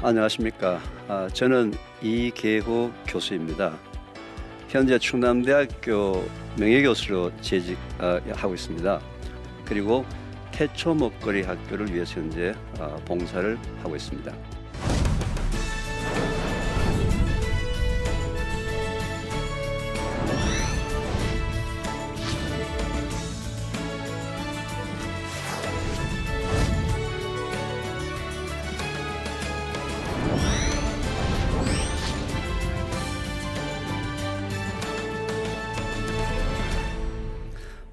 [0.00, 0.80] 아, 안녕하십니까.
[1.08, 3.76] 아, 저는 이계호 교수입니다.
[4.68, 6.24] 현재 충남대학교
[6.56, 9.00] 명예교수로 재직하고 있습니다.
[9.64, 10.04] 그리고
[10.52, 14.32] 태초 먹거리 학교를 위해서 현재 아, 봉사를 하고 있습니다.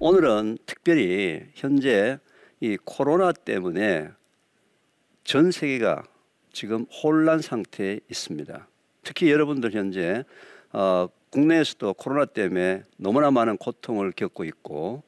[0.07, 2.19] 오늘은 특별히 현재
[2.59, 4.09] 이 코로나 때문에
[5.23, 6.03] 전 세계가
[6.53, 8.67] 지금 혼란 상태에 있습니다.
[9.01, 10.23] 특히 여러분들 현재
[10.71, 15.01] 어, 국내에서도 코로나 때문에 너무나 많은 고통을 겪고 있고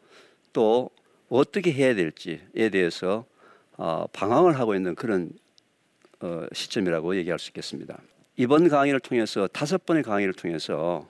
[0.52, 0.90] 또
[1.30, 3.26] 어떻게 해야 될지에 대해서
[3.74, 5.30] 어, 방황을 하고 있는 그런
[6.22, 8.02] 어, 시점이라고 얘기할 수 있겠습니다.
[8.36, 11.08] 이번 강의를 통해서 다섯 번의 강의를 통해서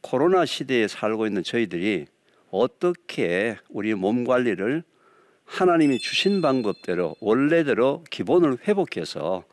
[0.00, 2.08] 코로나 시대에 살고 있는 저희들이
[2.50, 4.82] 어떻게 우리 몸 관리를
[5.44, 9.44] 하나님이 주신 방법대로 원래대로 기본을 회복해서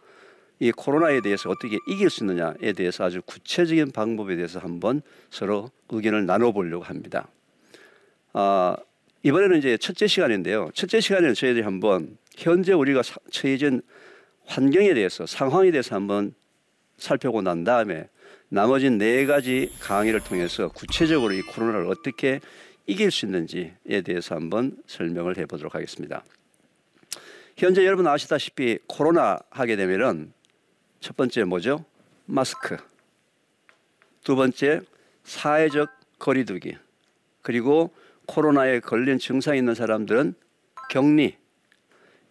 [0.59, 6.25] 이 코로나에 대해서 어떻게 이길 수 있느냐에 대해서 아주 구체적인 방법에 대해서 한번 서로 의견을
[6.25, 7.27] 나눠보려고 합니다.
[8.33, 8.75] 아,
[9.23, 10.69] 이번에는 이제 첫째 시간인데요.
[10.73, 13.81] 첫째 시간에는 저희들이 한번 현재 우리가 처해진
[14.45, 16.33] 환경에 대해서 상황에 대해서 한번
[16.97, 18.07] 살펴보고 난 다음에
[18.49, 22.39] 나머지 네 가지 강의를 통해서 구체적으로 이 코로나를 어떻게
[22.87, 26.23] 이길 수 있는지에 대해서 한번 설명을 해보도록 하겠습니다.
[27.57, 30.33] 현재 여러분 아시다시피 코로나 하게 되면은
[30.99, 31.85] 첫 번째 뭐죠?
[32.25, 32.77] 마스크.
[34.23, 34.81] 두 번째
[35.23, 36.77] 사회적 거리두기.
[37.41, 37.91] 그리고
[38.25, 40.33] 코로나에 걸린 증상이 있는 사람들은
[40.89, 41.37] 격리.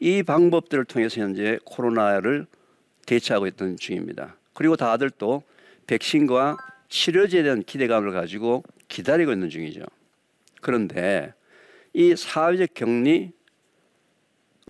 [0.00, 2.47] 이 방법들을 통해서 현재 코로나를
[3.06, 4.36] 대처하고 있던 중입니다.
[4.53, 5.42] 그리고 다들 또
[5.86, 6.56] 백신과
[6.88, 9.82] 치료제에 대한 기대감을 가지고 기다리고 있는 중이죠.
[10.65, 11.35] 그런데
[11.93, 13.33] 이 사회적 격리,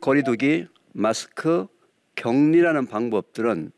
[0.00, 1.68] 거리두기, 마스크,
[2.16, 3.70] 격리라는 방법들은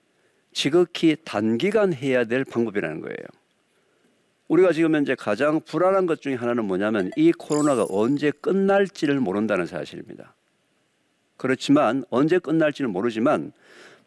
[0.53, 3.19] 지극히 단기간 해야 될 방법이라는 거예요.
[4.49, 10.35] 우리가 지금 현재 가장 불안한 것 중에 하나는 뭐냐면 이 코로나가 언제 끝날지를 모른다는 사실입니다.
[11.37, 13.53] 그렇지만 언제 끝날지는 모르지만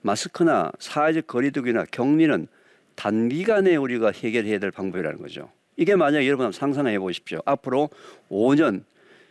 [0.01, 2.47] 마스크나 사회적 거리두기나 격리는
[2.95, 5.51] 단기간에 우리가 해결해야 될 방법이라는 거죠.
[5.79, 7.39] 이게 만약 여러분 상상해 보십시오.
[7.45, 7.89] 앞으로
[8.29, 8.83] 5년,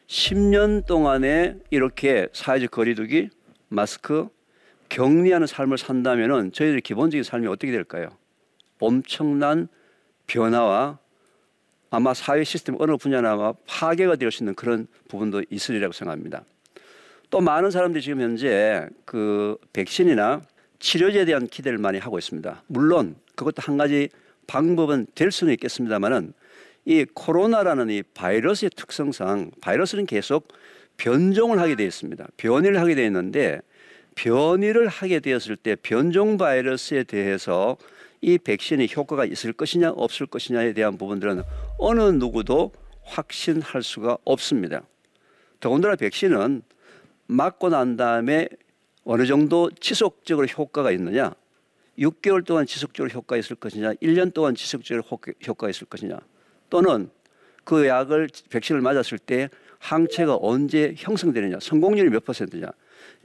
[0.07, 3.29] 10년 동안에 이렇게 사회적 거리두기,
[3.69, 4.29] 마스크,
[4.89, 8.09] 격리하는 삶을 산다면은 저희들 기본적인 삶이 어떻게 될까요?
[8.81, 9.69] 엄청난
[10.27, 10.99] 변화와
[11.91, 16.45] 아마 사회 시스템 어느 분야나 아마 파괴가 될 수 있는 그런 부분도 있으리라고 생각합니다.
[17.29, 20.41] 또 많은 사람들이 지금 현재 그 백신이나
[20.79, 22.63] 치료제에 대한 기대를 많이 하고 있습니다.
[22.69, 24.09] 물론 그것도 한 가지
[24.49, 26.33] 방법은 될 수는 있겠습니다만은
[26.89, 30.49] 이 코로나라는 이 바이러스의 특성상 바이러스는 계속
[30.97, 32.27] 변종을 하게 되어 있습니다.
[32.39, 33.61] 변이를 하게 되어 있는데
[34.15, 37.77] 변이를 하게 되었을 때 변종 바이러스에 대해서
[38.23, 41.43] 이 백신이 효과가 있을 것이냐 없을 것이냐에 대한 부분들은
[41.77, 42.73] 어느 누구도
[43.03, 44.81] 확신할 수가 없습니다.
[45.61, 46.63] 더군다나 백신은
[47.27, 48.49] 맞고 난 다음에
[49.05, 51.35] 어느 정도 지속적으로 효과가 있느냐
[51.99, 55.03] 6개월 동안 지속적으로 효과 있을 것이냐, 1년 동안 지속적으로
[55.47, 56.19] 효과가 있을 것이냐,
[56.71, 57.11] 또는
[57.65, 59.49] 그 약을 백신을 맞았을 때
[59.79, 62.69] 항체가 언제 형성되느냐, 성공률이 몇 퍼센트냐,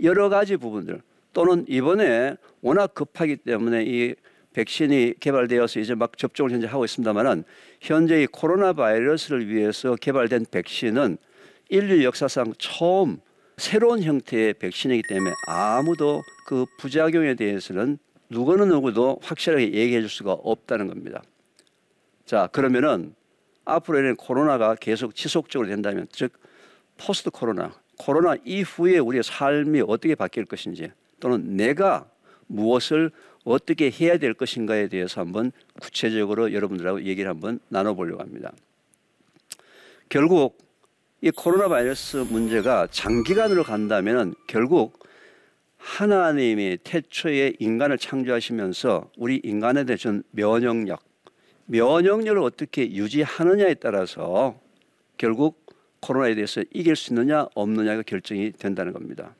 [0.03, 1.01] 여러 가지 부분들
[1.33, 4.15] 또는 이번에 워낙 급하기 때문에 이
[4.53, 7.43] 백신이 개발되어서 이제 막 접종을 현재 하고 있습니다만은
[7.81, 11.17] 현재 이 코로나 바이러스를 위해서 개발된 백신은
[11.69, 13.17] 인류 역사상 처음
[13.57, 17.97] 새로운 형태의 백신이기 때문에 아무도 그 부작용에 대해서는
[18.29, 21.23] 누구는 누구도 확실하게 얘기해 줄 수가 없다는 겁니다.
[22.25, 23.15] 자, 그러면은
[23.65, 26.33] 앞으로는 코로나가 계속 지속적으로 된다면, 즉,
[26.97, 32.09] 포스트 코로나, 코로나 이후에 우리의 삶이 어떻게 바뀔 것인지, 또는 내가
[32.47, 33.11] 무엇을
[33.43, 38.51] 어떻게 해야 될 것인가에 대해서 한번 구체적으로 여러분들하고 얘기를 한번 나눠보려고 합니다.
[40.09, 40.57] 결국
[41.21, 44.99] 이 코로나 바이러스 문제가 장기간으로 간다면 결국
[45.77, 51.01] 하나님이 태초에 인간을 창조하시면서 우리 인간에 대한 면역력,
[51.65, 54.59] 면역력을 어떻게 유지하느냐에 따라서
[55.17, 55.65] 결국
[56.01, 59.35] 코로나에 대해서 이길 수 있느냐 없느냐가 결정이 된다는 겁니다.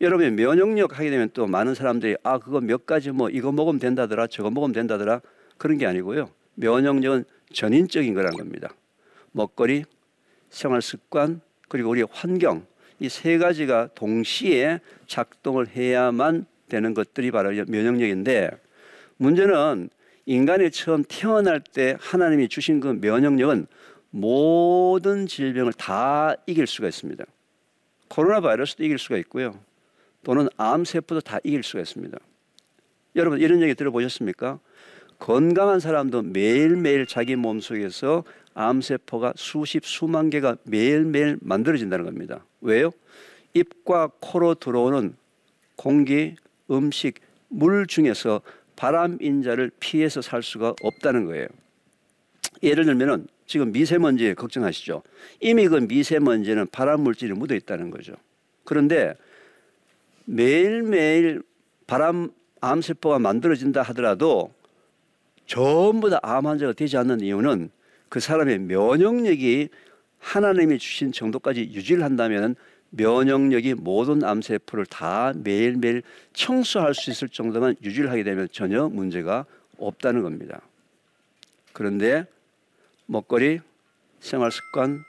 [0.00, 4.26] 여러분 면역력 하게 되면 또 많은 사람들이 아 그거 몇 가지 뭐 이거 먹으면 된다더라
[4.26, 5.20] 저거 먹으면 된다더라
[5.58, 6.30] 그런 게 아니고요.
[6.54, 8.74] 면역력은 전인적인 거라는 겁니다.
[9.32, 9.84] 먹거리,
[10.50, 12.66] 생활 습관 그리고 우리 환경
[13.00, 18.50] 이 세 가지가 동시에 작동을 해야만 되는 것들이 바로 면역력인데
[19.16, 19.90] 문제는
[20.26, 23.66] 인간이 처음 태어날 때 하나님이 주신 그 면역력은
[24.10, 27.24] 모든 질병을 다 이길 수가 있습니다.
[28.08, 29.58] 코로나 바이러스도 이길 수가 있고요.
[30.22, 32.16] 또는 암세포도 다 이길 수가 있습니다.
[33.16, 34.60] 여러분 이런 얘기 들어보셨습니까?
[35.18, 38.24] 건강한 사람도 매일매일 자기 몸속에서
[38.54, 42.44] 암세포가 수십 수만 개가 매일매일 만들어진다는 겁니다.
[42.60, 42.90] 왜요?
[43.52, 45.14] 입과 코로 들어오는
[45.76, 46.36] 공기,
[46.70, 48.40] 음식, 물 중에서
[48.76, 51.46] 바람 인 자를 피해서 살 수가 없다는 거예요.
[52.62, 55.02] 예를 들면은 지금 미세먼지 걱정하시죠.
[55.40, 58.14] 이미 그 미세먼지는 발암 물질이 묻어 있다는 거죠.
[58.64, 59.14] 그런데
[60.24, 61.42] 매일매일
[61.86, 62.30] 발암
[62.60, 64.52] 암세포가 만들어진다 하더라도
[65.46, 67.70] 전부 다 암 환자가 되지 않는 이유는
[68.08, 69.68] 그 사람의 면역력이
[70.18, 72.56] 하나님이 주신 정도까지 유지를 한다면
[72.96, 76.02] 면역력이 모든 암세포를 다 매일매일
[76.32, 79.46] 청소할 수 있을 정도만 유지를 하게 되면 전혀 문제가
[79.78, 80.60] 없다는 겁니다.
[81.72, 82.24] 그런데
[83.06, 83.60] 먹거리,
[84.20, 85.04] 생활 습관,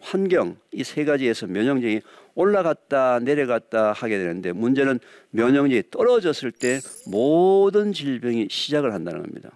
[0.00, 2.02] 환경 이 세 가지에서 면역력이
[2.34, 5.00] 올라갔다 내려갔다 하게 되는데 문제는
[5.30, 9.50] 면역력이 떨어졌을 때 모든 질병이 시작을 한다는 겁니다.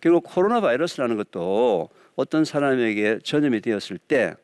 [0.00, 4.34] 그리고 코로나 바이러스라는 것도 어떤 사람에게 전염이 되었을 때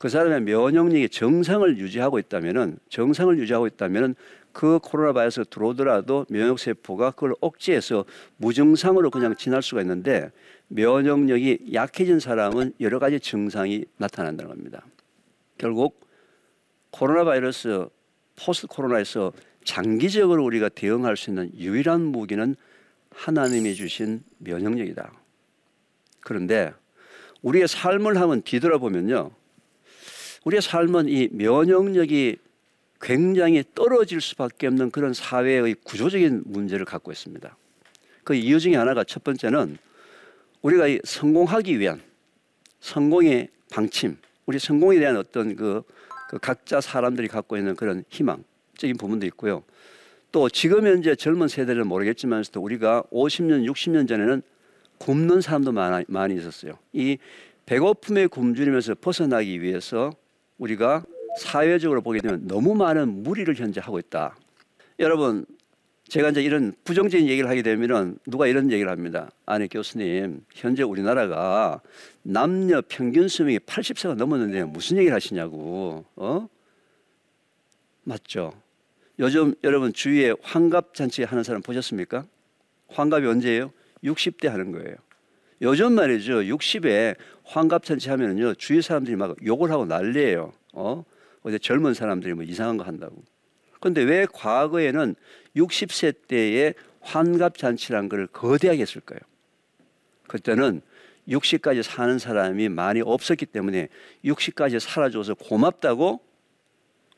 [0.00, 4.14] 그 사람의 면역력이 정상을 유지하고 있다면은 정상을 유지하고 있다면은
[4.50, 8.06] 그 코로나 바이러스가 들어오더라도 면역 세포가 그걸 억제해서
[8.38, 10.32] 무증상으로 그냥 지날 수가 있는데
[10.68, 14.86] 면역력이 약해진 사람은 여러 가지 증상이 나타난다는 겁니다.
[15.58, 16.00] 결국
[16.90, 17.86] 코로나 바이러스
[18.42, 22.56] 포스트 코로나에서 장기적으로 우리가 대응할 수 있는 유일한 무기는
[23.10, 25.12] 하나님이 주신 면역력이다.
[26.20, 26.72] 그런데
[27.42, 29.32] 우리의 삶을 한번 뒤돌아보면요.
[30.44, 32.36] 우리의 삶은 이 면역력이
[33.00, 37.56] 굉장히 떨어질 수밖에 없는 그런 사회의 구조적인 문제를 갖고 있습니다.
[38.24, 39.78] 그 이유 중에 하나가 첫 번째는
[40.62, 42.02] 우리가 성공하기 위한
[42.80, 44.16] 성공의 방침,
[44.46, 45.82] 우리 성공에 대한 어떤 그,
[46.28, 49.62] 그 각자 사람들이 갖고 있는 그런 희망적인 부분도 있고요.
[50.32, 54.42] 또 지금 현재 젊은 세대는 모르겠지만서도 우리가 50년, 60년 전에는
[54.98, 56.74] 굶는 사람도 많아, 많이 있었어요.
[56.92, 57.18] 이
[57.66, 60.12] 배고픔의 굶주리면서 벗어나기 위해서
[60.60, 61.04] 우리가
[61.38, 64.36] 사회적으로 보게 되면 너무 많은 무리를 현재 하고 있다.
[64.98, 65.46] 여러분,
[66.08, 69.30] 제가 이제 이런 부정적인 얘기를 하게 되면은 누가 이런 얘기를 합니다.
[69.46, 71.80] 아니 교수님, 현재 우리나라가
[72.22, 76.04] 남녀 평균 수명이 80세가 넘었는데 무슨 얘기를 하시냐고.
[76.16, 76.48] 어?
[78.02, 78.52] 맞죠?
[79.18, 82.26] 요즘 여러분 주위에 환갑 잔치 하는 사람 보셨습니까?
[82.88, 83.72] 환갑이 언제예요?
[84.02, 84.96] 60대 하는 거예요.
[85.62, 86.40] 요즘 말이죠.
[86.40, 88.54] 60에 환갑 잔치 하면은요.
[88.54, 90.52] 주위 사람들이 막 욕을 하고 난리예요.
[90.72, 91.04] 어?
[91.42, 93.22] 어제 젊은 사람들이 뭐 이상한 거 한다고.
[93.80, 95.14] 근데 왜 과거에는
[95.56, 99.20] 60세 때에 환갑 잔치란 걸 거대하게 했을까요?
[100.28, 100.82] 그때는
[101.28, 103.88] 60까지 사는 사람이 많이 없었기 때문에
[104.24, 106.20] 60까지 살아줘서 고맙다고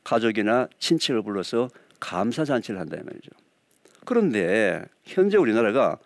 [0.03, 1.69] 가족이나 친척을 불러서
[1.99, 3.29] 감사 잔치를 한다 이 말이죠.
[4.05, 5.97] 그런데 현재 우리나라가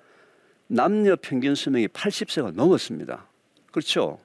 [0.68, 3.28] 남녀 평균 수명이 80세가 넘었습니다.
[3.72, 4.20] 그렇죠?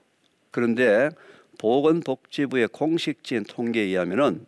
[0.51, 1.09] 그런데
[1.59, 4.47] 보건복지부의 공식적인 통계에 의하면은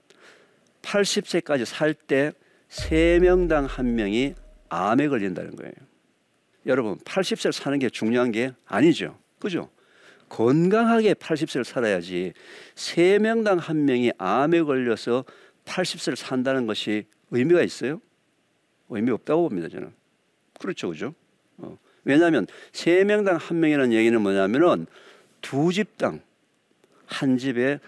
[0.82, 2.32] 80세까지 살 때
[2.68, 4.34] 3명당 1명이
[4.68, 5.72] 암에 걸린다는 거예요.
[6.66, 9.18] 여러분, 80세를 사는 게 중요한 게 아니죠.
[9.38, 9.70] 그죠?
[10.28, 12.32] 건강하게 80세를 살아야지
[12.74, 15.24] 3명당 1명이 암에 걸려서
[15.64, 18.00] 80세를 산다는 것이 의미가 있어요?
[18.88, 19.92] 의미 없다고 봅니다, 저는.
[20.58, 21.14] 그렇죠, 그죠?
[21.58, 21.78] 어.
[22.04, 24.86] 왜냐하면 세 명당 한 명이라는 얘기는 뭐냐면은
[25.40, 26.20] 두 집당
[27.06, 27.78] 한 집에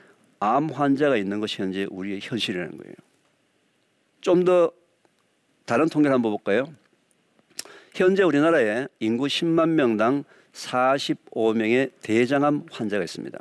[0.41, 2.95] 암 환자가 있는 것이 현재 우리의 현실이라는 거예요.
[4.21, 4.73] 좀 더
[5.67, 6.73] 다른 통계를 한번 볼까요?
[7.95, 13.39] 현재 우리나라에 인구 10만 명당 45명의 대장암 환자가 있습니다.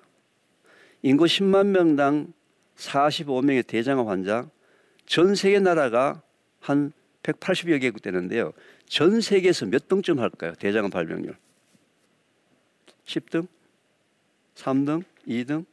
[1.04, 2.34] 인구 10만 명당
[2.78, 4.50] 45명의 대장암 환자,
[5.06, 6.22] 전 세계 나라가
[6.60, 6.92] 한
[7.24, 8.54] 180여 개국 되는데요.
[8.88, 10.54] 전 세계에서 몇 등쯤 할까요?
[10.60, 11.36] 대장암 발병률.
[13.06, 13.48] 10등?
[14.56, 15.04] 3등?
[15.28, 15.66] 2등?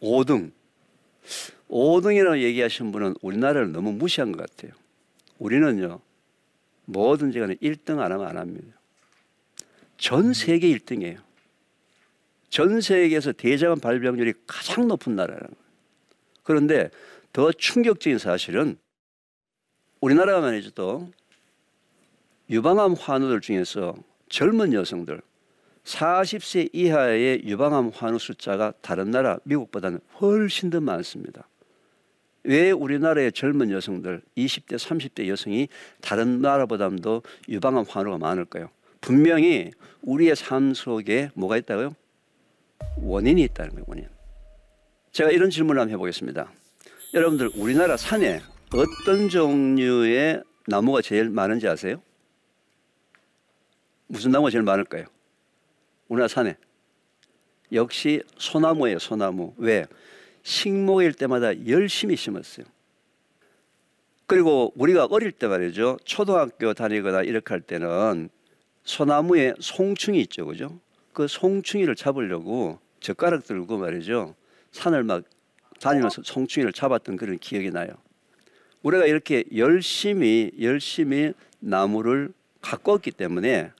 [0.00, 0.52] 5등.
[1.68, 4.72] 5등이라고 얘기하신 분은 우리나라를 너무 무시한 것 같아요.
[5.38, 6.00] 우리는요,
[6.86, 8.78] 뭐든지 간에 1등 안 하면 안 합니다.
[9.96, 11.22] 전 세계 1등이에요.
[12.50, 15.64] 전 세계에서 대장암 발병률이 가장 높은 나라라는 거예요.
[16.42, 16.90] 그런데
[17.32, 18.78] 더 충격적인 사실은
[20.00, 21.10] 말이죠 또
[22.50, 23.94] 유방암 환우들 중에서
[24.28, 25.20] 젊은 여성들
[25.84, 31.48] 40세 이하의 유방암 환우 숫자가 다른 나라 미국보다는 훨씬 더 많습니다.
[32.42, 35.68] 왜 우리나라의 젊은 여성들, 20대, 30대 여성이
[36.02, 38.68] 다른 나라보다도 유방암 환우가 많을까요?
[39.00, 39.70] 분명히
[40.02, 41.94] 우리의 삶 속에 뭐가 있다고요?
[42.98, 44.08] 원인이 있다는 거예요, 원인.
[45.12, 46.50] 제가 이런 질문을 한번 해보겠습니다.
[47.14, 48.40] 여러분들, 우리나라 산에
[48.74, 52.02] 어떤 종류의 나무가 제일 많은지 아세요?
[54.14, 55.06] 무슨 나무가 제일 많을까요?
[56.06, 56.56] 우리나라 산에.
[57.72, 59.54] 역시 소나무예요, 소나무.
[59.56, 59.86] 왜?
[60.44, 62.64] 식목일 때마다 열심히 심었어요.
[64.26, 65.98] 그리고 우리가 어릴 때 말이죠.
[66.04, 68.28] 초등학교 다니거나 이렇게 할 때는
[68.84, 70.46] 소나무에 송충이 있죠.
[70.46, 70.78] 그죠?
[71.12, 74.36] 그 송충이를 잡으려고 젓가락 들고 말이죠.
[74.70, 75.24] 산을 막
[75.80, 77.88] 다니면서 송충이를 잡았던 그런 기억이 나요.
[78.82, 83.72] 우리가 이렇게 열심히 열심히 나무를 가꿨기 때문에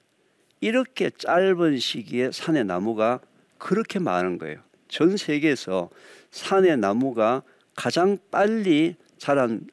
[0.64, 3.21] 이렇게 짧은 시기에 산의 나무가
[3.59, 4.62] 그렇게 많은 거예요.
[4.88, 5.90] 전 세계에서
[6.30, 7.42] 산의 나무가
[7.76, 9.68] 가장 빨리 자란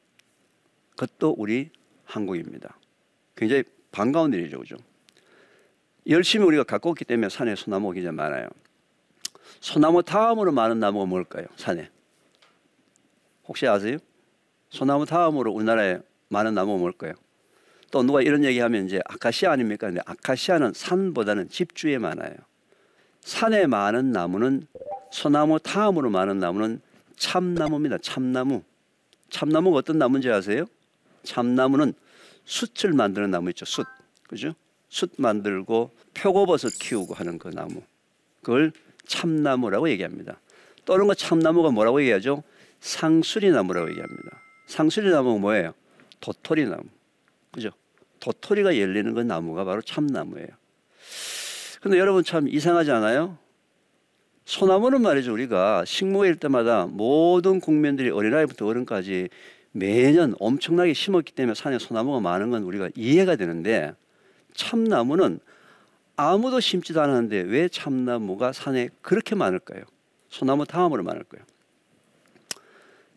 [0.98, 1.70] 것도 우리
[2.04, 2.76] 한국입니다.
[3.34, 4.76] 굉장히 반가운 일이죠, 그죠?
[6.08, 8.50] 열심히 우리가 갖고 있기 때문에 산에 소나무가 굉장히 많아요.
[9.60, 11.46] 소나무 다음으로 많은 나무가 뭘까요?
[11.56, 11.88] 산에.
[13.48, 13.96] 혹시 아세요?
[14.68, 17.14] 소나무 다음으로 우리나라에 많은 나무가 뭘까요?
[17.92, 19.86] 또 누가 이런 얘기하면 이제 아카시아 아닙니까?
[19.86, 22.34] 근데 아카시아는 산보다는 집주에 많아요.
[23.20, 24.66] 산에 많은 나무는
[25.12, 26.80] 소나무 다음으로 많은 나무는
[27.16, 27.98] 참나무입니다.
[27.98, 28.62] 참나무.
[29.28, 30.64] 참나무가 어떤 나무인지 아세요?
[31.22, 31.92] 참나무는
[32.46, 33.66] 숯을 만드는 나무 있죠.
[33.66, 33.86] 숯.
[34.26, 34.54] 그죠?
[34.88, 37.82] 숯 만들고 표고버섯 키우고 하는 그 나무.
[38.42, 38.72] 그걸
[39.06, 40.40] 참나무라고 얘기합니다.
[40.86, 42.42] 또는 그 참나무가 뭐라고 얘기하죠?
[42.80, 44.40] 상수리 나무라고 얘기합니다.
[44.66, 45.74] 상수리 나무가 뭐예요?
[46.20, 46.84] 도토리 나무.
[47.52, 47.70] 그죠?
[48.22, 50.46] 도토리가 열리는 그 나무가 바로 참나무예요.
[51.82, 53.36] 근데 여러분 참 이상하지 않아요?
[54.44, 55.32] 소나무는 말이죠.
[55.32, 59.28] 우리가 식목일 때마다 모든 국민들이 어린아이부터 어른까지
[59.72, 63.92] 매년 엄청나게 심었기 때문에 산에 소나무가 많은 건 우리가 이해가 되는데
[64.54, 65.40] 참나무는
[66.14, 69.82] 아무도 심지도 않았는데 왜 참나무가 산에 그렇게 많을까요?
[70.28, 71.42] 소나무 다음으로 많을까요?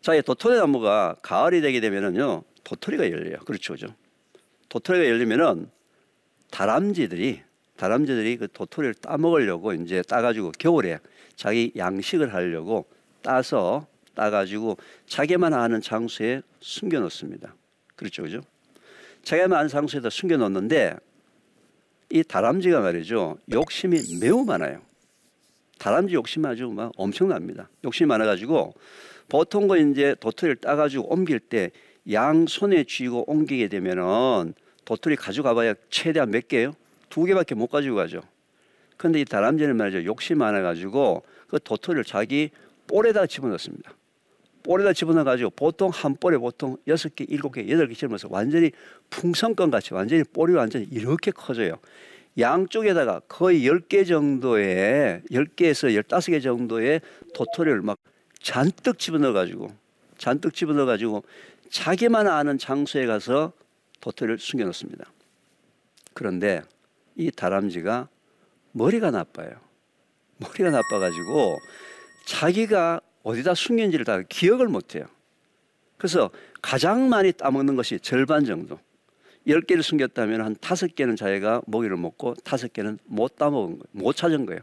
[0.02, 3.38] 자, 이 도토리 나무가 가을이 되게 되면은요, 도토리가 열려요.
[3.46, 3.88] 그렇죠, 그죠?
[4.76, 5.70] 도토리가 열리면은
[6.52, 7.42] 다람쥐들이
[7.78, 11.00] 다람쥐들이 그 도토리를 따먹으려고 이제 따가지고 겨울에
[11.38, 12.86] 자기 양식을 하려고
[13.22, 14.78] 따서 따가지고
[15.08, 17.56] 자기만 아는 장소에 숨겨놓습니다.
[17.96, 18.42] 그렇죠, 그죠?
[19.24, 20.96] 자기만 아는 장소에다 숨겨놓는데
[22.10, 24.82] 이 다람쥐가 말이죠 욕심이 매우 많아요.
[25.80, 27.70] 다람쥐 욕심 아주 막 엄청납니다.
[27.86, 28.74] 욕심이 많아가지고
[29.30, 31.72] 보통 거 이제 도토리를 따가지고 옮길 때
[32.12, 34.54] 양 손에 쥐고 옮기게 되면은
[34.86, 36.74] 도토리 가져가봐야 최대한 몇 개요?
[37.10, 38.22] 두 개밖에 못 가지고 가죠.
[38.98, 40.06] 근데 이 다람쥐는 말이죠.
[40.06, 42.50] 욕심 많아가지고 그 도토리를 자기
[42.88, 43.94] 볼에다 집어넣습니다.
[44.64, 48.72] 볼에다 집어넣어가지고 보통 한 볼에 보통 여섯 개, 일곱 개, 여덟 개 집어넣어서 완전히
[49.10, 51.76] 풍선껌 같이 완전히 볼이 완전히 이렇게 커져요.
[52.38, 57.02] 양쪽에다가 거의 열 개 정도의 열개에서 열다섯 개 정도의
[57.34, 57.98] 도토리를 막
[58.42, 59.72] 잔뜩 집어넣어가지고
[60.18, 61.24] 잔뜩 집어넣어가지고
[61.70, 63.54] 자기만 아는 장소에 가서
[64.06, 65.12] 도토리를 숨겨놓습니다.
[66.14, 66.62] 그런데
[67.16, 68.08] 이 다람쥐가
[68.72, 69.50] 머리가 나빠요.
[70.38, 71.58] 머리가 나빠가지고
[72.28, 75.06] 자기가 어디다 숨긴지를 다 기억을 못해요.
[75.98, 76.30] 그래서
[76.62, 78.80] 가장 많이 따먹는 것이 절반 정도.
[79.48, 83.84] 열 개를 숨겼다면 한 다섯 개는 자기가 먹이를 먹고 다섯 개는 못 따먹은 거예요.
[83.92, 84.62] 못 찾은 거예요.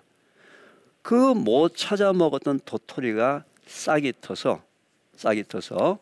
[1.03, 4.63] 그 못 찾아 먹었던 도토리가 싹이 터서
[5.17, 5.99] 싹이 터서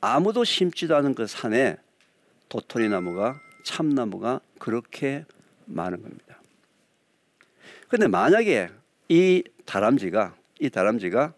[0.00, 1.76] 아무도 심지도 않은 그 산에
[2.48, 5.24] 도토리 나무가 참나무가 그렇게
[5.66, 6.40] 많은 겁니다.
[7.88, 8.68] 근데 만약에
[9.08, 11.34] 이 다람쥐가 이 다람쥐가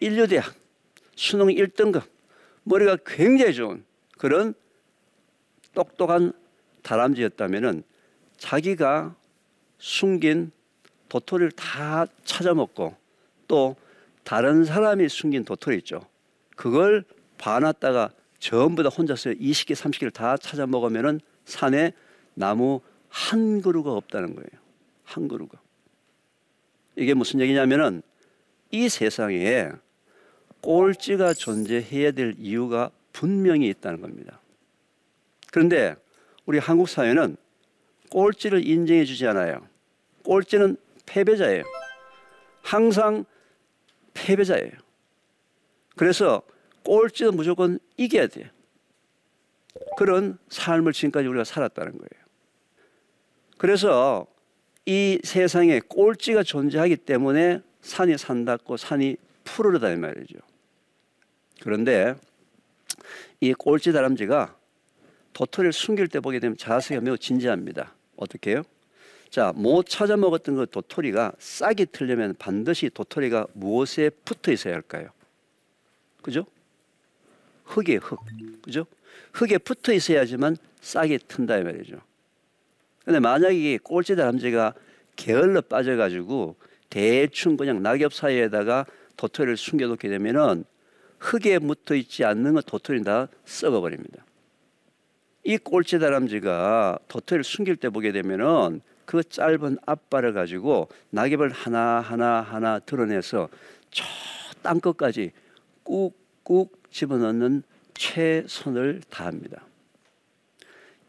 [0.00, 0.54] 인류대학
[1.16, 2.02] 수능 1등급
[2.64, 3.84] 머리가 굉장히 좋은
[4.18, 4.54] 그런
[5.74, 6.32] 똑똑한
[6.82, 7.82] 다람쥐였다면은
[8.36, 9.14] 자기가
[9.78, 10.50] 숨긴
[11.08, 12.96] 도토리를 다 찾아먹고
[13.46, 13.76] 또
[14.24, 16.06] 다른 사람이 숨긴 도토리 있죠.
[16.56, 17.04] 그걸
[17.38, 18.10] 봐놨다가
[18.44, 21.94] 전부 다 혼자서 20개, 30개를 다 찾아 먹으면은 산에
[22.34, 24.48] 나무 한 그루가 없다는 거예요.
[25.02, 25.58] 한 그루가.
[26.94, 28.02] 이게 무슨 얘기냐면은
[28.70, 29.70] 이 세상에
[30.60, 34.42] 꼴찌가 존재해야 될 이유가 분명히 있다는 겁니다.
[35.50, 35.96] 그런데
[36.44, 37.38] 우리 한국 사회는
[38.10, 39.66] 꼴찌를 인정해 주지 않아요.
[40.22, 41.64] 꼴찌는 패배자예요.
[42.60, 43.24] 항상
[44.12, 44.72] 패배자예요.
[45.96, 46.42] 그래서
[46.84, 48.46] 꼴찌는 무조건 이겨야 돼요.
[49.96, 52.24] 그런 삶을 지금까지 우리가 살았다는 거예요.
[53.58, 54.26] 그래서
[54.86, 60.38] 이 세상에 꼴찌가 존재하기 때문에 산이 산다고 산이 푸르르다 이 말이죠.
[61.62, 62.14] 그런데
[63.40, 64.56] 이 꼴찌 다람쥐가
[65.32, 67.94] 도토리를 숨길 때 보게 되면 자세가 매우 진지합니다.
[68.16, 68.62] 어떻게 해요?
[69.30, 75.08] 자, 못 찾아 먹었던 그 도토리가 싹이 틀려면 반드시 도토리가 무엇에 붙어 있어야 할까요?
[76.22, 76.46] 그죠?
[77.64, 78.20] 흙에 흙.
[78.62, 78.86] 그죠?
[79.32, 81.96] 흙에 붙어 있어야지만 싹이 튼다 이 말이죠.
[83.04, 84.74] 근데 만약에 꼴찌 다람쥐가
[85.16, 86.56] 게을러 빠져가지고
[86.88, 90.64] 대충 그냥 낙엽 사이에다가 도토리를 숨겨놓게 되면은
[91.18, 94.24] 흙에 묻어 있지 않는 것 도토리는 다 썩어버립니다.
[95.44, 102.40] 이 꼴찌 다람쥐가 도토리를 숨길 때 보게 되면은 그 짧은 앞발을 가지고 낙엽을 하나 하나
[102.40, 103.48] 하나 드러내서
[103.90, 104.04] 저
[104.62, 105.32] 땅끝까지
[105.82, 107.62] 꾹 꾹 집어넣는
[107.94, 109.64] 최선을 다합니다.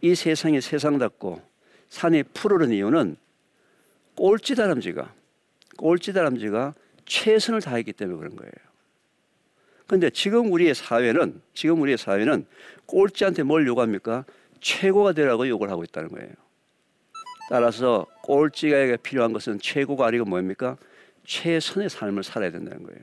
[0.02, 1.42] 이 세상이 세상답고
[1.90, 3.18] 산이 푸르른 이유는
[4.16, 5.14] 꼴찌 다람쥐가
[5.78, 6.74] 꼴찌 다람쥐가
[7.06, 8.52] 최선을 다했기 때문에 그런 거예요.
[9.88, 12.46] 그런데 지금 우리의 사회는 지금 우리의 사회는
[12.88, 14.26] 꼴찌한테 뭘 요구합니까?
[14.62, 16.30] 최고가 되라고 요구를 하고 있다는 거예요.
[17.50, 20.78] 따라서 꼴찌가 필요한 것은 최고가 아니고 뭡니까?
[21.26, 23.02] 최선의 삶을 살아야 된다는 거예요.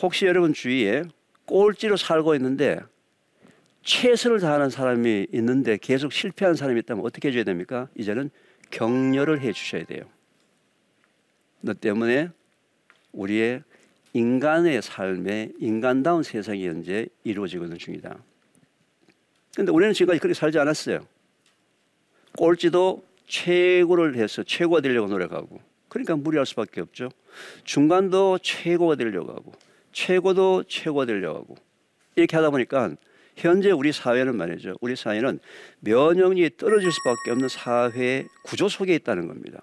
[0.00, 1.02] 혹시 여러분 주위에
[1.46, 2.78] 꼴찌로 살고 있는데
[3.82, 7.88] 최선을 다하는 사람이 있는데 계속 실패한 사람이 있다면 어떻게 해줘야 됩니까?
[7.96, 8.30] 이제는
[8.70, 10.02] 격려를 해 주셔야 돼요.
[11.60, 12.28] 너 때문에
[13.12, 13.62] 우리의
[14.12, 18.16] 인간의 삶에 인간다운 세상이 현재 이루어지고 있는 중이다.
[19.56, 21.06] 근데 우리는 지금까지 그렇게 살지 않았어요.
[22.36, 27.10] 꼴찌도 최고를 해서 최고가 되려고 노력하고 그러니까 무리할 수밖에 없죠.
[27.64, 29.52] 중간도 최고가 되려고 하고
[29.98, 31.56] 최고도 최고가 되려고 하고
[32.14, 32.94] 이렇게 하다 보니까
[33.36, 34.76] 현재 우리 사회는 말이죠.
[34.80, 35.40] 우리 사회는
[35.80, 39.62] 면역력이 떨어질 수밖에 없는 사회 구조 속에 있다는 겁니다.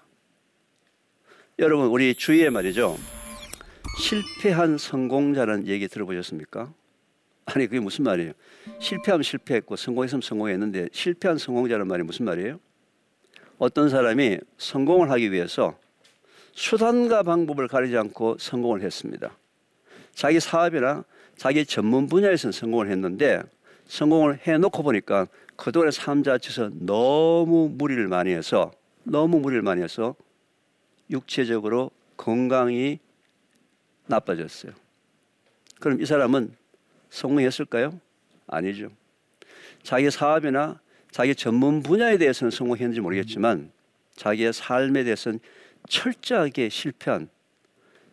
[1.58, 2.98] 여러분 우리 주위에 말이죠.
[3.98, 6.70] 실패한 성공자라는 얘기 들어보셨습니까?
[7.46, 8.32] 아니 그게 무슨 말이에요?
[8.78, 12.60] 실패하면 실패했고 성공했으면 성공했는데 실패한 성공자란 말이 무슨 말이에요?
[13.56, 15.78] 어떤 사람이 성공을 하기 위해서
[16.52, 19.34] 수단과 방법을 가리지 않고 성공을 했습니다.
[20.16, 21.04] 자기 사업이나
[21.36, 23.42] 자기 전문 분야에서는 성공을 했는데
[23.86, 28.72] 성공을 해놓고 보니까 그동안의 삶 자체에서 너무 무리를 많이 해서
[29.04, 30.16] 너무 무리를 많이 해서
[31.10, 32.98] 육체적으로 건강이
[34.06, 34.72] 나빠졌어요.
[35.80, 36.56] 그럼 이 사람은
[37.10, 38.00] 성공했을까요?
[38.46, 38.88] 아니죠.
[39.82, 43.70] 자기 사업이나 자기 전문 분야에 대해서는 성공했는지 모르겠지만
[44.16, 45.40] 자기의 삶에 대해서는
[45.88, 47.28] 철저하게 실패한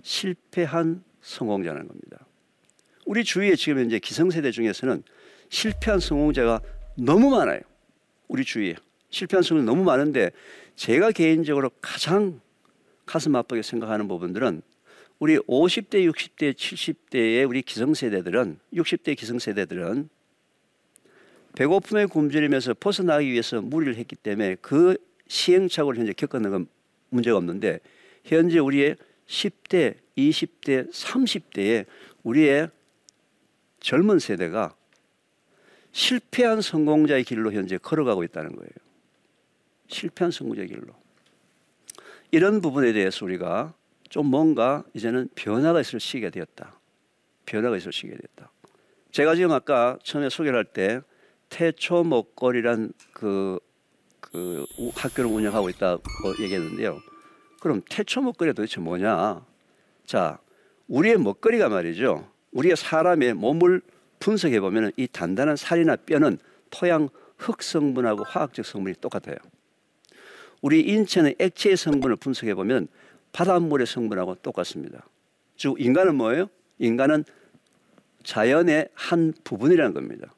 [0.01, 2.25] 실패한 성공자라는 겁니다.
[3.05, 5.03] 우리 주위에 지금 현재 기성세대 중에서는
[5.49, 6.61] 실패한 성공자가
[6.95, 7.61] 너무 많아요.
[8.27, 8.75] 우리 주위에
[9.09, 10.31] 실패한 성공자 너무 많은데
[10.75, 12.39] 제가 개인적으로 가장
[13.05, 14.61] 가슴 아프게 생각하는 부분들은
[15.19, 20.09] 우리 50대, 60대, 70대의 우리 기성세대들은 60대 기성세대들은
[21.55, 26.13] 배고픔에 굶주리면서 벗어나기 위해서 무리를 했기 때문에 그 시행착오를 현재
[26.49, 26.67] 건
[27.09, 27.79] 문제가 없는데
[28.25, 28.95] 현재 우리의
[29.27, 31.85] 10대, 20대, 30대의
[32.23, 32.69] 우리의
[33.79, 34.75] 젊은 세대가
[35.91, 38.69] 실패한 성공자의 길로 현재 걸어가고 있다는 거예요.
[39.87, 40.93] 실패한 성공자의 길로.
[42.31, 43.73] 이런 부분에 대해서 우리가
[44.09, 46.79] 좀 뭔가 이제는 변화가 있을 시기가 되었다.
[47.45, 48.51] 변화가 있을 시기가 되었다.
[49.11, 51.01] 제가 지금 아까 처음에 소개를 할 때
[51.53, 53.59] 태초 먹거리란 그,
[54.19, 56.01] 그 학교를 운영하고 있다고
[56.41, 56.99] 얘기했는데요.
[57.61, 59.45] 그럼 태초 먹거리가 도대체 뭐냐?
[60.05, 60.39] 자,
[60.87, 62.27] 우리의 먹거리가 말이죠.
[62.51, 63.81] 우리의 사람의 몸을
[64.19, 66.37] 분석해 보면 이 단단한 살이나 뼈는
[66.69, 69.35] 토양 흙 성분하고 화학적 성분이 똑같아요.
[70.61, 72.87] 우리 인체는 액체 성분을 분석해 보면
[73.33, 75.05] 바닷물의 성분하고 똑같습니다.
[75.57, 76.47] 즉 인간은 뭐예요?
[76.79, 77.25] 인간은
[78.23, 80.33] 자연의 한 부분이라는 겁니다.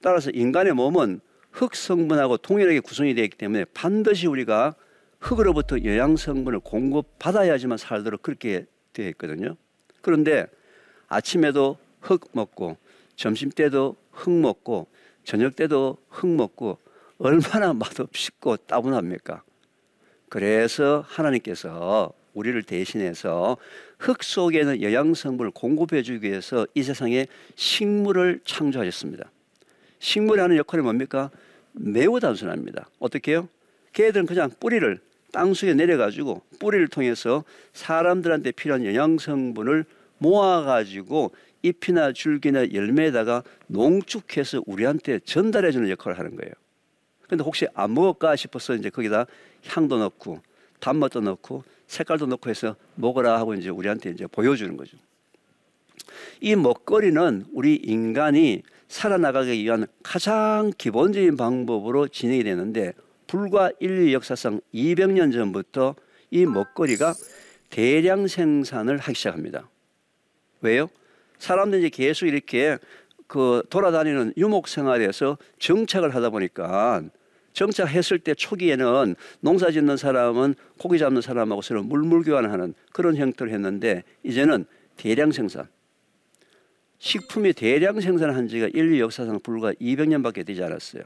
[0.00, 1.20] 따라서 인간의 몸은
[1.50, 4.74] 흙 성분하고 동일하게 구성이 되어 있기 때문에 반드시 우리가
[5.20, 9.56] 흙으로부터 영양 성분을 공급받아야지만 살도록 그렇게 되어 있거든요.
[10.00, 10.46] 그런데
[11.08, 12.78] 아침에도 흙 먹고
[13.16, 14.86] 점심 때도 흙 먹고
[15.24, 16.78] 저녁 때도 흙 먹고
[17.18, 19.42] 얼마나 맛없고 따분합니까?
[20.28, 23.56] 그래서 하나님께서 우리를 대신해서
[23.98, 29.30] 흙 속에는 영양 성분을 공급해 주기 위해서 이 세상에 식물을 창조하셨습니다.
[30.00, 31.30] 식물이 하는 역할이 뭡니까?
[31.72, 32.88] 매우 단순합니다.
[32.98, 33.48] 어떻게 해요?
[33.92, 35.00] 걔들은 그냥 뿌리를
[35.34, 37.42] 땅속에 내려가지고 뿌리를 통해서
[37.72, 39.84] 사람들한테 필요한 영양 성분을
[40.18, 46.52] 모아가지고 잎이나 줄기나 열매에다가 농축해서 우리한테 전달해주는 역할을 하는 거예요.
[47.28, 49.26] 근데 혹시 안 먹을까 싶어서 이제 거기다
[49.66, 50.40] 향도 넣고
[50.78, 54.96] 단맛도 넣고 색깔도 넣고 해서 먹어라 하고 이제 우리한테 이제 보여주는 거죠.
[56.40, 62.92] 이 먹거리는 우리 인간이 살아나가기 위한 가장 기본적인 방법으로 진행이 되는데
[63.34, 65.96] 불과 인류 역사상 200년 전부터
[66.30, 67.14] 이 먹거리가
[67.68, 69.68] 대량 생산을 하기 시작합니다.
[70.60, 70.88] 왜요?
[71.38, 72.78] 사람들이 계속 이렇게
[73.26, 77.02] 그 돌아다니는 유목 생활에서 정착을 하다 보니까
[77.54, 84.04] 정착했을 때 초기에는 농사 짓는 사람은 고기 잡는 사람하고 서로 물물 교환하는 그런 형태를 했는데
[84.22, 84.64] 이제는
[84.96, 85.66] 대량 생산.
[87.00, 91.02] 식품의 대량 생산한 지가 인류 역사상 불과 200년밖에 되지 않았어요.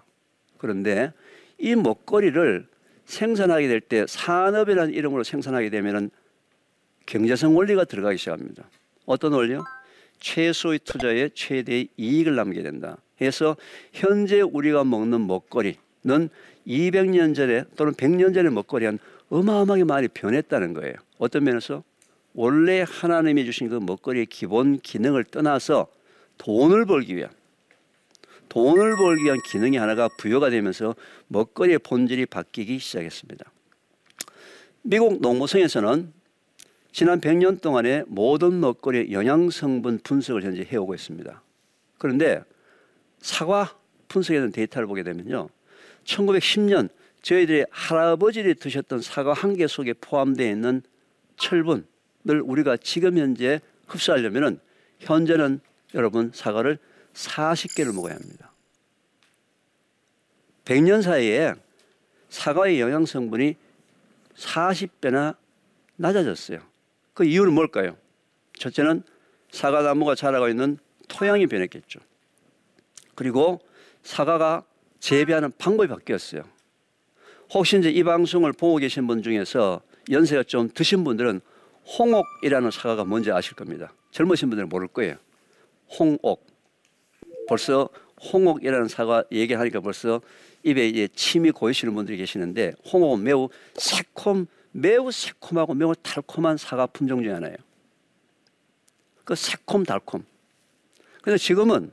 [0.59, 1.13] 그런데
[1.59, 2.67] 이 먹거리를
[3.05, 6.11] 생산하게 될 때 산업이라는 이름으로 생산하게 되면은
[7.07, 8.69] 경제성 원리가 들어가기 시작합니다.
[9.07, 9.65] 어떤 원리요?
[10.21, 12.99] 최소의 투자에 최대의 이익을 남게 된다.
[13.21, 13.57] 해서
[13.93, 15.79] 현재 우리가 먹는 먹거리는
[16.67, 18.99] 200년 전에 또는 100년 전의 먹거리 한
[19.31, 20.95] 어마어마하게 많이 변했다는 거예요.
[21.19, 21.83] 어떤 면에서
[22.35, 25.87] 원래 하나님이 주신 그 먹거리의 기본 기능을 떠나서
[26.37, 27.31] 돈을 벌기 위한
[28.49, 30.95] 돈을 벌기 위한 기능이 하나가 부여가 되면서
[31.29, 33.45] 먹거리의 본질이 바뀌기 시작했습니다.
[34.83, 36.13] 미국 농무성에서는
[36.93, 41.43] 지난 100년 동안의 모든 먹거리의 영양 성분 분석을 현재 해오고 있습니다.
[41.99, 42.43] 그런데
[43.21, 43.77] 사과
[44.09, 45.49] 분석에 대한 데이터를 보게 되면요.
[46.05, 46.89] 1910년
[47.23, 50.83] 저희들의 할아버지들이 드셨던 사과 한 개 속에 포함되어 있는
[51.37, 51.85] 철분을
[52.43, 54.61] 우리가 지금 현재 흡수하려면은
[55.01, 55.61] 현재는
[55.95, 56.79] 여러분 사과를
[57.19, 58.53] 40개를 먹어야 합니다.
[60.65, 61.55] 100년 사이에
[62.29, 63.57] 사과의 영양 성분이
[64.37, 65.37] 40배나
[65.97, 66.61] 낮아졌어요.
[67.15, 67.97] 그 이유는 뭘까요?
[68.59, 69.03] 첫째는
[69.51, 70.79] 사과 나무가 자라고 있는
[71.09, 72.01] 토양이 변했겠죠.
[73.15, 73.61] 그리고
[74.03, 74.65] 사과가
[75.01, 76.43] 재배하는 방법이 바뀌었어요.
[77.51, 81.41] 혹시 이제 이 방송을 보고 계신 분 중에서 연세가 좀 드신 분들은
[81.99, 83.93] 홍옥이라는 사과가 뭔지 아실 겁니다.
[84.11, 85.17] 젊으신 분들은 모를 거예요.
[85.99, 86.48] 홍옥.
[87.49, 87.89] 벌써
[88.33, 90.21] 홍옥이라는 사과 얘기하니까 벌써
[90.63, 97.23] 입에 이제 침이 고이시는 분들이 계시는데 홍옥은 매우 새콤, 매우 새콤하고 매우 달콤한 사과 품종
[97.23, 97.57] 중에 하나예요.
[99.25, 100.25] 그 새콤 달콤.
[101.23, 101.93] 근데 지금은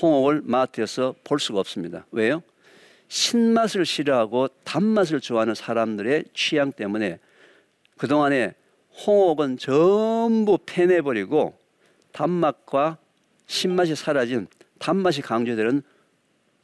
[0.00, 2.06] 홍옥을 마트에서 볼 수가 없습니다.
[2.10, 2.42] 왜요?
[3.08, 7.18] 신맛을 싫어하고 단맛을 좋아하는 사람들의 취향 때문에
[7.96, 8.54] 그동안에
[9.06, 11.56] 홍옥은 전부 패내버리고
[12.12, 12.98] 단맛과
[13.46, 14.46] 신맛이 사라진
[14.78, 15.82] 단맛이 강조되는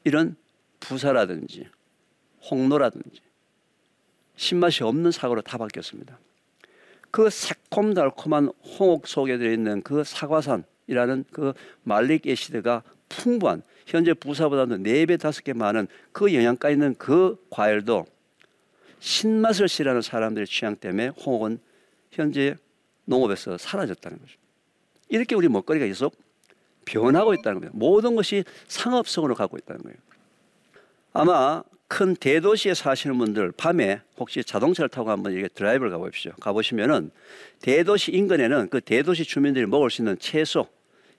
[0.04, 0.36] 이런
[0.80, 1.66] 부사라든지
[2.50, 3.20] 홍로라든지
[4.36, 6.18] 신맛이 없는 사과로 다 바뀌었습니다.
[7.10, 15.52] 그 새콤달콤한 홍옥 속에 들어있는 그 사과산이라는 그 말릭 애시드가 풍부한 현재 부사보다도 4배, 5배
[15.52, 18.06] 많은 그 영양가 있는 그 과일도
[19.00, 21.58] 신맛을 싫어하는 사람들의 취향 때문에 홍옥은
[22.12, 22.54] 현재
[23.04, 24.38] 농업에서 사라졌다는 거죠.
[25.08, 26.14] 이렇게 우리 먹거리가 계속
[26.84, 27.70] 변하고 있다는 거예요.
[27.74, 29.96] 모든 것이 상업성으로 가고 있다는 거예요.
[31.12, 36.32] 아마 큰 대도시에 사시는 분들 밤에 혹시 자동차를 타고 한번 이렇게 드라이브를 가보십시오.
[36.40, 37.10] 가보시면은
[37.60, 40.68] 대도시 인근에는 그 대도시 주민들이 먹을 수 있는 채소,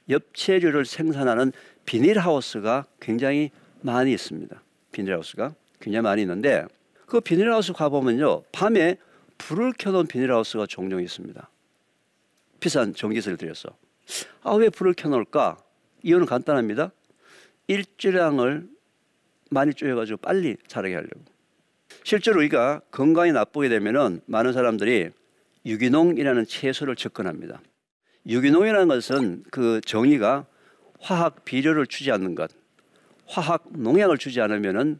[0.09, 1.51] 엽채류를 생산하는
[1.85, 4.61] 비닐하우스가 굉장히 많이 있습니다.
[4.91, 6.65] 비닐하우스가 굉장히 많이 있는데
[7.05, 8.43] 그 비닐하우스 가보면요.
[8.53, 8.95] 밤에
[9.37, 11.49] 불을 켜놓은 비닐하우스가 종종 있습니다.
[12.61, 13.69] 비싼 전기세를 들여서.
[14.43, 15.57] 아, 왜 불을 켜놓을까?
[16.03, 16.91] 이유는 간단합니다.
[17.67, 18.67] 일주량을
[19.49, 21.21] 많이 쪼여가지고 빨리 자라게 하려고.
[22.03, 25.09] 실제로 우리가 건강이 나쁘게 되면은 많은 사람들이
[25.65, 27.61] 유기농이라는 채소를 접근합니다.
[28.27, 30.45] 유기농이라는 것은 그 정의가
[30.99, 32.51] 화학 비료를 주지 않는 것,
[33.25, 34.99] 화학 농약을 주지 않으면은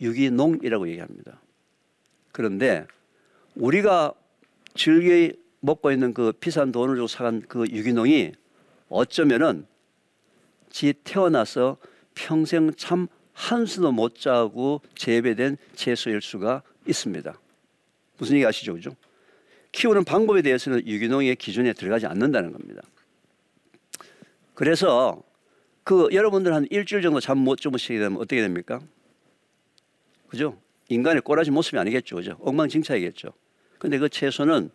[0.00, 1.40] 유기농이라고 얘기합니다.
[2.32, 2.86] 그런데
[3.54, 4.12] 우리가
[4.74, 8.32] 즐겨 먹고 있는 그 비싼 돈을 주고 사간 그 유기농이
[8.88, 9.66] 어쩌면은
[10.70, 11.78] 지 태어나서
[12.14, 17.38] 평생 참 한숨도 못 자고 재배된 채소일 수가 있습니다.
[18.18, 18.74] 무슨 얘기 아시죠?
[18.74, 18.90] 그죠?
[19.72, 22.82] 키우는 방법에 대해서는 유기농의 기준에 들어가지 않는다는 겁니다.
[24.54, 25.22] 그래서
[25.84, 28.80] 그 여러분들 한 일주일 정도 잠 못 주무시게 되면 어떻게 됩니까?
[30.28, 30.58] 그죠?
[30.88, 32.16] 인간의 꼬라지 모습이 아니겠죠.
[32.16, 32.36] 그죠?
[32.40, 33.32] 엉망진창이겠죠.
[33.78, 34.70] 근데 그 채소는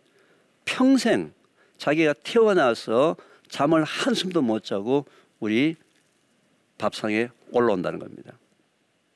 [0.64, 1.32] 평생
[1.78, 3.16] 자기가 태어나서
[3.52, 5.04] 잠을 한숨도 못 자고
[5.38, 5.76] 우리
[6.78, 8.38] 밥상에 올라온다는 겁니다.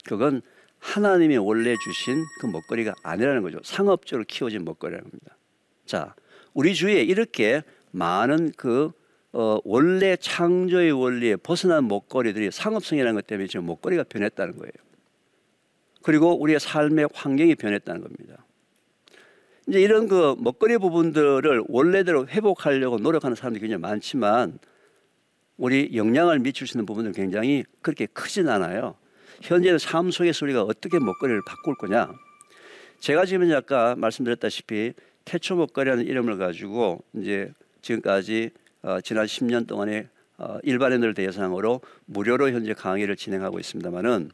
[0.05, 0.42] 그건
[0.79, 3.59] 하나님이 원래 주신 그 먹거리가 아니라는 거죠.
[3.64, 5.38] 상업적으로 키워진 먹거리라는 겁니다.
[5.87, 6.14] 자,
[6.53, 8.92] 우리 주위에 이렇게 많은 그
[9.33, 14.72] 어, 원래 창조의 원리에 벗어난 먹거리들이 상업성이라는 것 때문에 지금 먹거리가 변했다는 거예요.
[16.03, 18.44] 그리고 우리의 삶의 환경이 변했다는 겁니다.
[19.68, 24.59] 이제 이런 그 먹거리 부분들을 원래대로 회복하려고 노력하는 사람들이 굉장히 많지만
[25.57, 28.94] 우리 영향을 미칠 수 있는 부분은 굉장히 그렇게 크진 않아요.
[29.42, 32.12] 현재는 삶 속에서 우리가 어떻게 먹거리를 바꿀 거냐.
[33.00, 34.92] 제가 지금 아까 말씀드렸다시피
[35.24, 37.52] 태초 먹거리라는 이름을 가지고 이제
[37.83, 38.50] 지금까지
[38.83, 44.31] 어, 지난 10년 동안에 어, 일반인들 대상으로 무료로 현재 강의를 진행하고 있습니다만은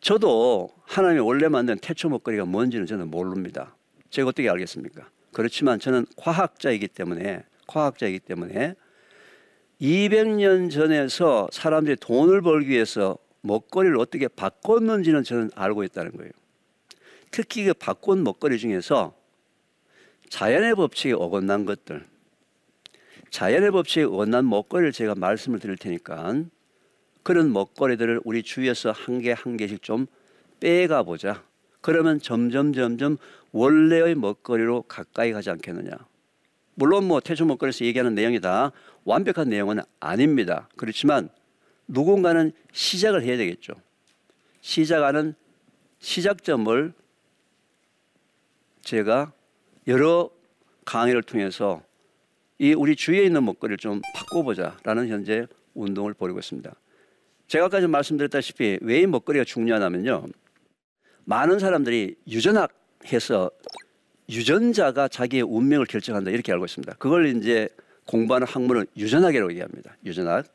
[0.00, 3.76] 저도 하나님이 원래 만든 태초 먹거리가 뭔지는 저는 모릅니다.
[4.12, 5.08] 제가 어떻게 알겠습니까?
[5.32, 8.74] 그렇지만 저는 과학자이기 때문에 과학자이기 때문에
[9.80, 16.30] 200년 전에서 사람들이 돈을 벌기 위해서 먹거리를 어떻게 바꿨는지는 저는 알고 있다는 거예요.
[17.30, 19.14] 특히 그 바꾼 먹거리 중에서
[20.28, 22.04] 자연의 법칙에 어긋난 것들,
[23.30, 26.44] 자연의 법칙에 어긋난 먹거리를 제가 말씀을 드릴 테니까
[27.22, 30.06] 그런 먹거리들을 우리 주위에서 한 개 한 개씩 좀
[30.60, 31.42] 빼가 보자.
[31.82, 33.18] 그러면 점점 점점
[33.50, 35.90] 원래의 먹거리로 가까이 가지 않겠느냐.
[36.74, 38.72] 물론 뭐 태초 먹거리에서 얘기하는 내용이 다
[39.04, 40.68] 완벽한 내용은 아닙니다.
[40.76, 41.28] 그렇지만
[41.86, 43.74] 누군가는 시작을 해야 되겠죠.
[44.62, 45.34] 시작하는
[45.98, 46.94] 시작점을
[48.82, 49.32] 제가
[49.86, 50.30] 여러
[50.84, 51.82] 강의를 통해서
[52.58, 56.72] 이 우리 주위에 있는 먹거리를 좀 바꿔보자라는 현재 운동을 벌이고 있습니다.
[57.48, 60.26] 제가 아까 좀 말씀드렸다시피 왜이 먹거리가 중요하냐면요.
[61.24, 63.50] 많은 사람들이 유전학해서
[64.28, 66.94] 유전자가 자기의 운명을 결정한다 이렇게 알고 있습니다.
[66.94, 67.68] 그걸 이제
[68.06, 69.96] 공부하는 학문은 유전학이라고 얘기합니다.
[70.04, 70.46] 유전학.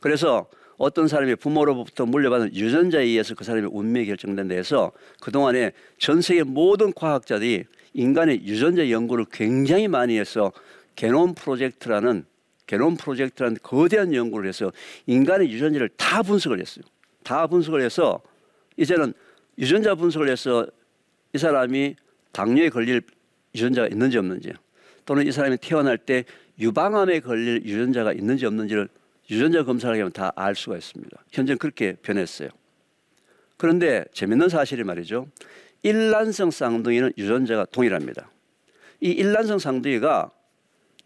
[0.00, 0.46] 그래서
[0.78, 6.92] 어떤 사람이 부모로부터 물려받은 유전자에 의해서 그 사람의 운명이 결정된다 해서 그동안에 전 세계 모든
[6.92, 10.52] 과학자들이 인간의 유전자 연구를 굉장히 많이 해서
[10.96, 12.24] 게놈 프로젝트라는
[12.66, 14.70] 게놈 프로젝트라는 거대한 연구를 해서
[15.06, 16.84] 인간의 유전자를 다 분석을 했어요.
[17.22, 18.20] 다 분석을 해서
[18.76, 19.14] 이제는
[19.58, 20.66] 유전자 분석을 해서
[21.34, 21.96] 이 사람이
[22.32, 23.02] 당뇨에 걸릴
[23.54, 24.52] 유전자가 있는지 없는지
[25.04, 26.24] 또는 이 사람이 태어날 때
[26.58, 28.88] 유방암에 걸릴 유전자가 있는지 없는지를
[29.30, 31.24] 유전자 검사를 하면 다 알 수가 있습니다.
[31.32, 32.48] 현재는 그렇게 변했어요.
[33.56, 35.28] 그런데 재밌는 사실이 말이죠.
[35.82, 38.30] 일란성 쌍둥이는 유전자가 동일합니다.
[39.00, 40.30] 이 일란성 쌍둥이가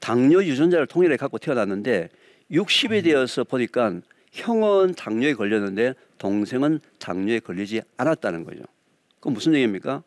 [0.01, 2.09] 당뇨 유전자를 통일해 갖고 태어났는데
[2.51, 4.01] 60이 되어서 보니까
[4.33, 8.63] 형은 당뇨에 걸렸는데 동생은 당뇨에 걸리지 않았다는 거죠.
[9.19, 10.05] 그건 무슨 얘기입니까?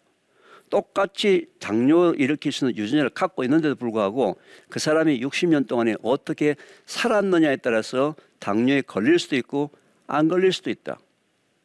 [0.70, 7.58] 똑같이 당뇨 일으킬 수 있는 유전자를 갖고 있는데도 불구하고 그 사람이 60년 동안에 어떻게 살았느냐에
[7.58, 9.72] 따라서 당뇨에 걸릴 수도 있고
[10.08, 11.00] 안 걸릴 수도 있다.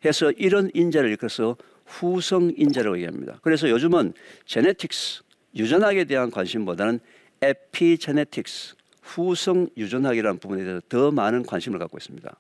[0.04, 1.56] 해서 이런 인자를 일컬어서
[1.87, 3.38] 후성 인자라고 얘기합니다.
[3.42, 4.14] 그래서 요즘은
[4.46, 5.22] 제네틱스
[5.56, 7.00] 유전학에 대한 관심보다는
[7.40, 12.34] 에피제네틱스 후성 유전학이라는 부분에 대해서 더 많은 관심을 갖고 있습니다.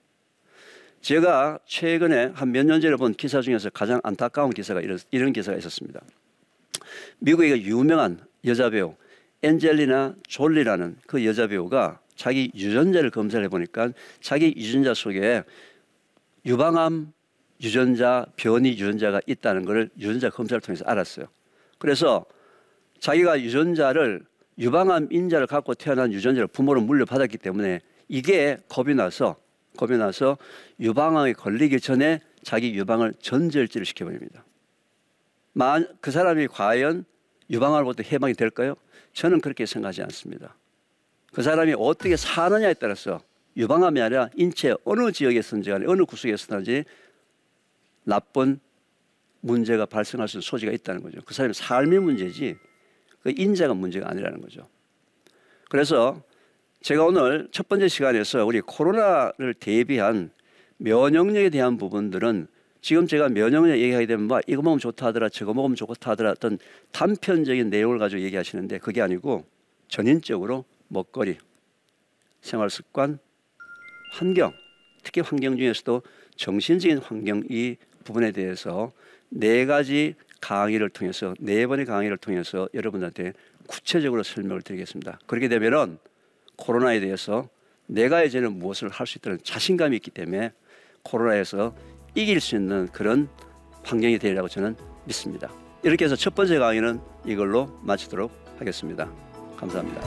[1.00, 5.56] 제가 최근에 한 몇 년 전에 본 기사 중에서 가장 안타까운 기사가 이런, 이런 기사가
[5.58, 6.00] 있었습니다.
[7.20, 8.94] 미국의 유명한 여자 배우
[9.42, 15.44] 엔젤리나 졸리라는 그 여자 배우가 자기 유전자를 검사를 해보니까 자기 유전자 속에
[16.44, 17.12] 유방암
[17.62, 21.26] 유전자, 변이 유전자가 있다는 것을 유전자 검사를 통해서 알았어요.
[21.78, 22.24] 그래서
[23.00, 24.22] 자기가 유전자를
[24.58, 29.36] 유방암 인자를 갖고 태어난 유전자를 부모로 물려받았기 때문에 이게 겁이 나서
[29.78, 30.36] 겁이 나서
[30.80, 34.44] 유방암에 걸리기 전에 자기 유방을 전절제를 시켜버립니다.
[36.00, 37.04] 그 사람이 과연
[37.48, 38.74] 유방암으로부터 해방이 될까요?
[39.12, 40.56] 저는 그렇게 생각하지 않습니다.
[41.32, 43.20] 그 사람이 어떻게 사느냐에 따라서
[43.56, 46.84] 유방암이 아니라 인체 어느 지역에서든지 어느 구석에서든지
[48.04, 48.60] 나쁜
[49.40, 51.20] 문제가 발생할 수 있는 소지가 있다는 거죠.
[51.24, 52.56] 그 사람의 삶의 문제지
[53.22, 54.68] 그 인자가 문제가 아니라는 거죠.
[55.68, 56.22] 그래서
[56.80, 60.30] 제가 오늘 첫 번째 시간에서 우리 코로나를 대비한
[60.76, 62.46] 면역력에 대한 부분들은
[62.80, 66.58] 지금 제가 면역력 얘기하게 되면 막 이거 먹으면 좋다 하더라 저거 먹으면 좋다 하더라 어떤
[66.92, 69.44] 단편적인 내용을 가지고 얘기하시는데 그게 아니고
[69.88, 71.38] 전인적으로 먹거리,
[72.40, 73.18] 생활 습관,
[74.12, 74.52] 환경,
[75.02, 76.02] 특히 환경 중에서도
[76.36, 78.92] 정신적인 환경 이 부분에 대해서
[79.28, 83.32] 네 가지 강의를 통해서 네 번의 강의를 통해서 여러분들한테
[83.66, 85.18] 구체적으로 설명을 드리겠습니다.
[85.26, 85.98] 그렇게 되면은
[86.58, 87.48] 코로나에 대해서
[87.86, 90.52] 내가 이제는 무엇을 할 수 있다는 자신감이 있기 때문에
[91.02, 91.74] 코로나에서
[92.14, 93.28] 이길 수 있는 그런
[93.84, 95.50] 환경이 되리라고 저는 믿습니다.
[95.82, 99.08] 이렇게 해서 첫 번째 강의는 이걸로 마치도록 하겠습니다.
[99.56, 100.02] 감사합니다.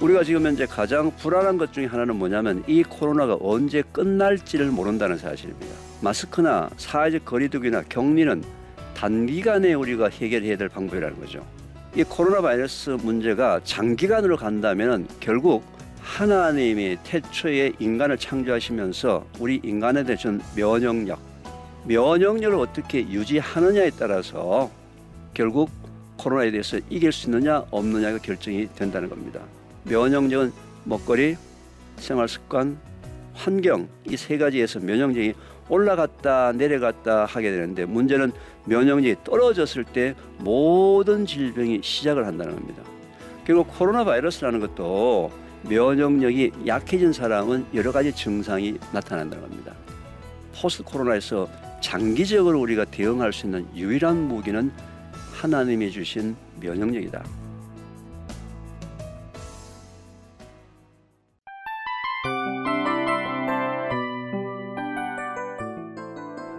[0.00, 5.74] 우리가 지금 현재 가장 불안한 것 중에 하나는 뭐냐면 이 코로나가 언제 끝날지를 모른다는 사실입니다.
[6.00, 8.44] 마스크나 사회적 거리두기나 격리는
[8.94, 11.44] 단기간에 우리가 해결해야 될 방법이라는 거죠.
[11.98, 15.64] 이 코로나 바이러스 문제가 장기간으로 간다면 결국
[16.00, 21.18] 하나님이 태초에 인간을 창조하시면서 우리 인간에 대한 면역력,
[21.88, 24.70] 면역력을 어떻게 유지하느냐에 따라서
[25.34, 25.70] 결국
[26.18, 29.40] 코로나에 대해서 이길 수 있느냐 없느냐가 결정이 된다는 겁니다.
[29.82, 30.52] 면역력은
[30.84, 31.36] 먹거리,
[31.96, 32.78] 생활 습관,
[33.34, 35.34] 환경 이 세 가지에서 면역력이
[35.68, 38.32] 올라갔다 내려갔다 하게 되는데 문제는
[38.64, 42.82] 면역력이 떨어졌을 때 모든 질병이 시작을 한다는 겁니다.
[43.44, 45.30] 그리고 코로나 바이러스라는 것도
[45.62, 49.74] 면역력이 약해진 사람은 여러 가지 증상이 나타난다는 겁니다.
[50.60, 51.48] 포스트 코로나에서
[51.80, 54.70] 장기적으로 우리가 대응할 수 있는 유일한 무기는
[55.32, 57.47] 하나님이 주신 면역력이다.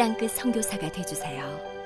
[0.00, 1.79] 땅끝 선교사가 되주세요.